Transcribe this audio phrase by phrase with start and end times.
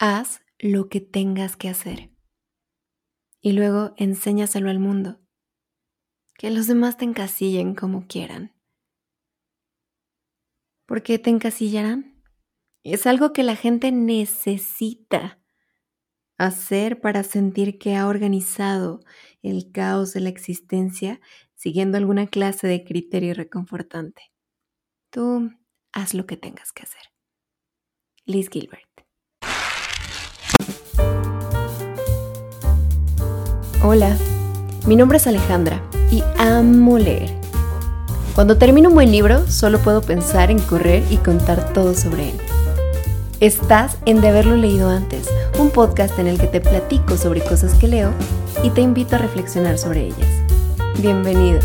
[0.00, 2.12] Haz lo que tengas que hacer.
[3.40, 5.20] Y luego enséñaselo al mundo.
[6.36, 8.54] Que los demás te encasillen como quieran.
[10.86, 12.22] ¿Por qué te encasillarán?
[12.84, 15.42] Es algo que la gente necesita
[16.36, 19.00] hacer para sentir que ha organizado
[19.42, 21.20] el caos de la existencia
[21.56, 24.22] siguiendo alguna clase de criterio reconfortante.
[25.10, 25.50] Tú
[25.90, 27.02] haz lo que tengas que hacer.
[28.24, 28.87] Liz Gilbert.
[33.80, 34.16] Hola,
[34.88, 37.30] mi nombre es Alejandra y amo leer.
[38.34, 42.40] Cuando termino un buen libro, solo puedo pensar en correr y contar todo sobre él.
[43.38, 47.74] Estás en De haberlo leído antes, un podcast en el que te platico sobre cosas
[47.74, 48.12] que leo
[48.64, 50.28] y te invito a reflexionar sobre ellas.
[51.00, 51.60] Bienvenido.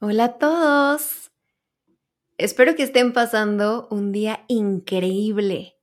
[0.00, 1.23] Hola a todos.
[2.36, 5.76] Espero que estén pasando un día increíble.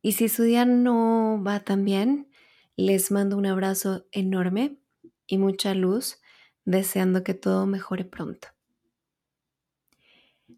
[0.00, 2.30] Y si su día no va tan bien,
[2.76, 4.78] les mando un abrazo enorme
[5.26, 6.20] y mucha luz
[6.64, 8.48] deseando que todo mejore pronto.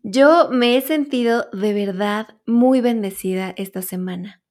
[0.02, 4.42] Yo me he sentido de verdad muy bendecida esta semana.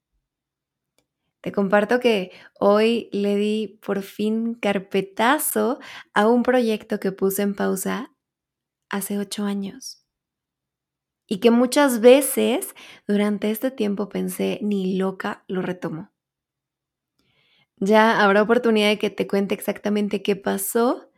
[1.41, 5.79] Te comparto que hoy le di por fin carpetazo
[6.15, 8.15] a un proyecto que puse en pausa
[8.89, 10.02] hace ocho años.
[11.33, 12.75] Y que muchas veces
[13.07, 16.11] durante este tiempo pensé, ni loca lo retomo.
[17.77, 21.09] Ya habrá oportunidad de que te cuente exactamente qué pasó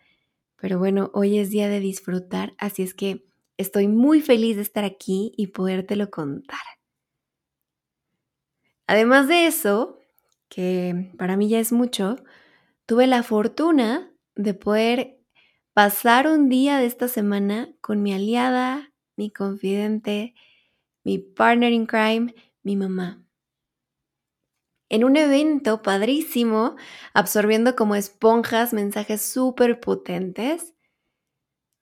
[0.58, 3.24] pero bueno, hoy es día de disfrutar, así es que
[3.58, 6.58] estoy muy feliz de estar aquí y podértelo contar.
[8.88, 10.00] Además de eso,
[10.50, 12.16] que para mí ya es mucho,
[12.86, 15.20] tuve la fortuna de poder
[15.74, 20.34] pasar un día de esta semana con mi aliada, mi confidente,
[21.04, 23.26] mi partner in crime, mi mamá
[24.90, 26.76] en un evento padrísimo,
[27.14, 30.74] absorbiendo como esponjas mensajes súper potentes.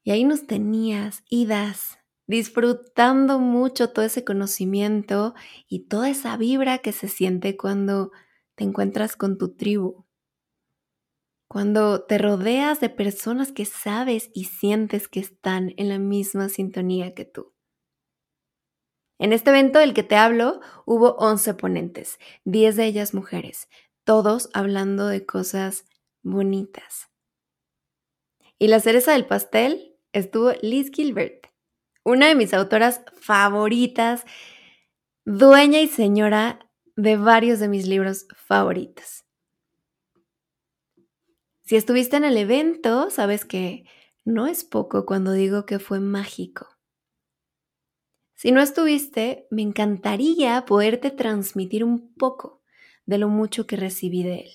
[0.03, 5.34] Y ahí nos tenías, idas, disfrutando mucho todo ese conocimiento
[5.68, 8.12] y toda esa vibra que se siente cuando
[8.56, 10.06] te encuentras con tu tribu.
[11.53, 17.14] Cuando te rodeas de personas que sabes y sientes que están en la misma sintonía
[17.14, 17.53] que tú.
[19.19, 23.69] En este evento del que te hablo hubo 11 ponentes, 10 de ellas mujeres,
[24.03, 25.86] todos hablando de cosas
[26.24, 27.12] bonitas.
[28.58, 31.50] Y la cereza del pastel estuvo Liz Gilbert,
[32.03, 34.25] una de mis autoras favoritas,
[35.24, 39.22] dueña y señora de varios de mis libros favoritos.
[41.63, 43.85] Si estuviste en el evento, sabes que
[44.25, 46.68] no es poco cuando digo que fue mágico.
[48.35, 52.62] Si no estuviste, me encantaría poderte transmitir un poco
[53.06, 54.51] de lo mucho que recibí de él.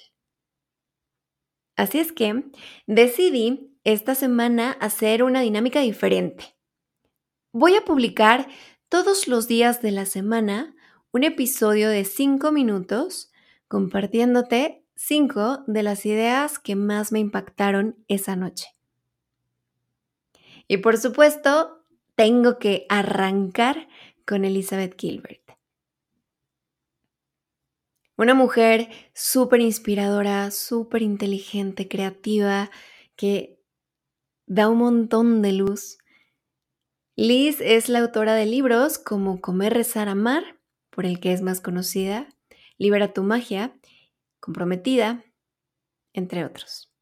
[1.76, 2.44] Así es que
[2.86, 6.56] decidí esta semana hacer una dinámica diferente.
[7.52, 8.48] Voy a publicar
[8.90, 10.74] todos los días de la semana
[11.12, 13.30] un episodio de 5 minutos
[13.68, 18.66] compartiéndote 5 de las ideas que más me impactaron esa noche.
[20.66, 21.84] Y por supuesto,
[22.16, 23.88] tengo que arrancar
[24.26, 25.52] con Elizabeth Gilbert.
[28.16, 32.68] Una mujer súper inspiradora, súper inteligente, creativa,
[33.14, 33.62] que
[34.46, 35.98] da un montón de luz.
[37.14, 40.58] Liz es la autora de libros como Comer, Rezar, Amar,
[40.90, 42.28] por el que es más conocida,
[42.78, 43.77] Libera tu magia,
[44.40, 45.24] Comprometida,
[46.12, 46.92] entre otros.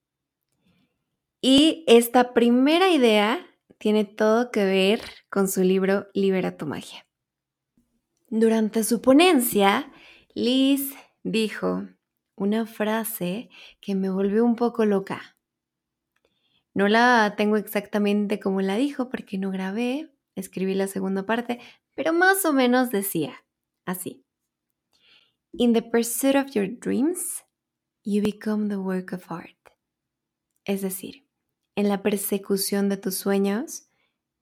[1.40, 3.46] Y esta primera idea
[3.78, 7.06] tiene todo que ver con su libro Libera tu magia.
[8.28, 9.92] Durante su ponencia,
[10.34, 11.88] Liz dijo
[12.34, 13.48] una frase
[13.80, 15.36] que me volvió un poco loca.
[16.74, 21.60] No la tengo exactamente como la dijo porque no grabé, escribí la segunda parte,
[21.94, 23.44] pero más o menos decía
[23.86, 24.25] así.
[25.58, 27.42] In the pursuit of your dreams,
[28.04, 29.56] you become the work of art.
[30.66, 31.26] Es decir,
[31.76, 33.88] en la persecución de tus sueños,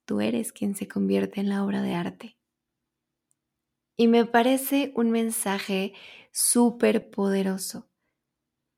[0.07, 2.37] tú eres quien se convierte en la obra de arte.
[3.97, 5.93] Y me parece un mensaje
[6.33, 7.89] súper poderoso,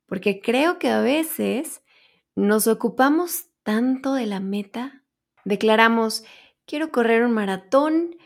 [0.05, 1.83] porque creo que a veces
[2.35, 5.05] nos ocupamos tanto de la meta,
[5.47, 6.23] declaramos,
[6.67, 8.19] quiero correr un maratón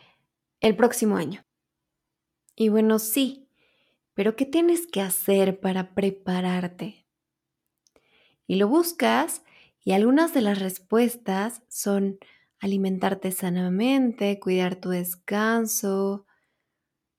[0.59, 1.45] el próximo año.
[2.57, 3.47] Y bueno, sí,
[4.13, 7.05] pero ¿qué tienes que hacer para prepararte?
[8.47, 9.43] Y lo buscas
[9.83, 12.19] y algunas de las respuestas son
[12.59, 16.25] alimentarte sanamente, cuidar tu descanso,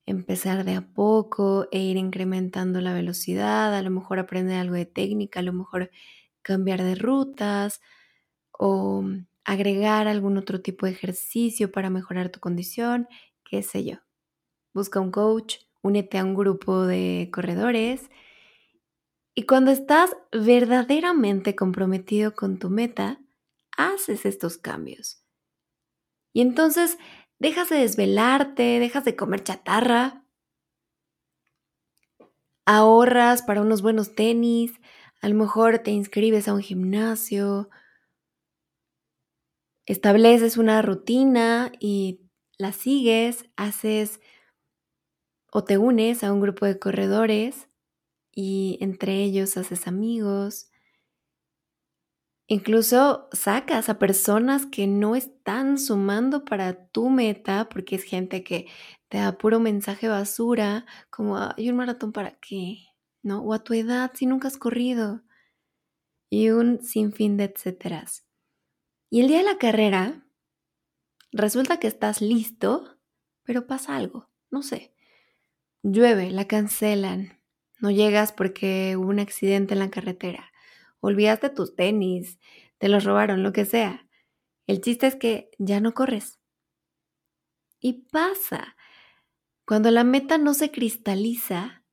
[0.05, 4.85] empezar de a poco e ir incrementando la velocidad, a lo mejor aprender algo de
[4.85, 5.91] técnica, a lo mejor
[6.41, 7.81] cambiar de rutas
[8.51, 9.03] o
[9.45, 13.07] agregar algún otro tipo de ejercicio para mejorar tu condición,
[13.43, 13.97] qué sé yo.
[14.73, 18.09] Busca un coach, únete a un grupo de corredores.
[19.35, 23.19] Y cuando estás verdaderamente comprometido con tu meta,
[23.77, 25.23] haces estos cambios.
[26.33, 26.97] Y entonces
[27.37, 30.25] dejas de desvelarte, dejas de comer chatarra,
[32.65, 34.79] ahorras para unos buenos tenis,
[35.21, 37.69] a lo mejor te inscribes a un gimnasio,
[39.85, 42.21] estableces una rutina y
[42.57, 44.21] la sigues, haces
[45.53, 47.69] o te unes a un grupo de corredores
[48.31, 50.71] y entre ellos haces amigos.
[52.47, 58.65] Incluso sacas a personas que no están sumando para tu meta, porque es gente que
[59.09, 62.79] te da puro mensaje basura, como, hay un maratón para qué?
[63.21, 63.43] ¿No?
[63.43, 65.21] O a tu edad, si nunca has corrido.
[66.31, 68.25] Y un sinfín de etcéteras.
[69.11, 70.25] Y el día de la carrera,
[71.31, 72.97] resulta que estás listo,
[73.43, 74.93] pero pasa algo, no sé.
[75.83, 77.39] Llueve, la cancelan,
[77.79, 80.51] no llegas porque hubo un accidente en la carretera,
[81.01, 82.39] olvidaste tus tenis,
[82.77, 84.07] te los robaron, lo que sea.
[84.65, 86.39] El chiste es que ya no corres.
[87.79, 88.75] Y pasa.
[89.65, 91.83] Cuando la meta no se cristaliza,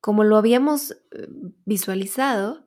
[0.00, 1.28] como lo habíamos eh,
[1.64, 2.66] visualizado,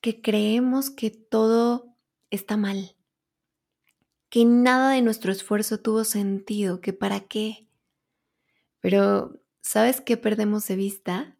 [0.00, 1.96] que creemos que todo
[2.30, 2.96] está mal
[4.32, 7.68] que nada de nuestro esfuerzo tuvo sentido, que para qué.
[8.80, 11.36] Pero, ¿sabes qué perdemos de vista?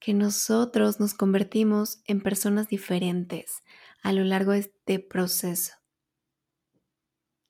[0.00, 3.62] Que nosotros nos convertimos en personas diferentes
[4.02, 5.74] a lo largo de este proceso.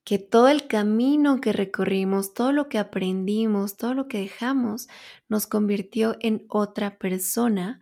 [0.05, 4.89] Que todo el camino que recorrimos, todo lo que aprendimos, todo lo que dejamos,
[5.29, 7.81] nos convirtió en otra persona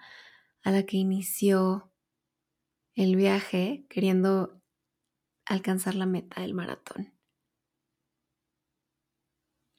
[0.63, 1.91] a la que inició
[2.95, 4.61] el viaje queriendo
[5.47, 7.20] alcanzar la meta del maratón.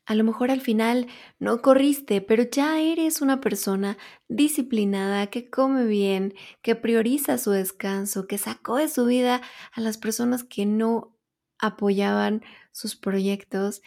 [0.05, 1.07] A lo mejor al final
[1.39, 8.27] no corriste, pero ya eres una persona disciplinada, que come bien, que prioriza su descanso,
[8.27, 11.17] que sacó de su vida a las personas que no
[11.59, 13.81] apoyaban sus proyectos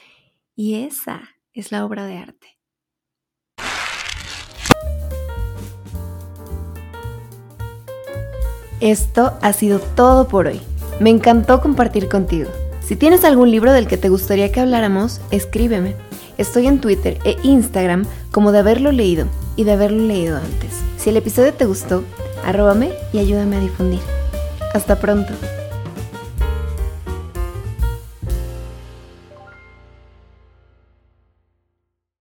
[0.54, 2.58] y esa es la obra de arte.
[8.80, 10.60] Esto ha sido todo por hoy.
[11.00, 12.50] Me encantó compartir contigo.
[12.86, 15.96] Si tienes algún libro del que te gustaría que habláramos, escríbeme.
[16.36, 19.26] Estoy en Twitter e Instagram como de haberlo leído
[19.56, 20.82] y de haberlo leído antes.
[20.98, 22.04] Si el episodio te gustó,
[22.44, 24.00] arróbame y ayúdame a difundir.
[24.74, 25.32] Hasta pronto.